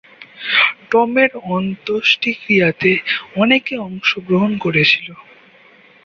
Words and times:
টমের 0.91 1.31
অন্ত্যেষ্টিক্রিয়াতে 1.51 2.91
অনেকে 3.35 3.73
অংশগ্রহণ 3.79 4.51
করেছিল। 4.57 5.07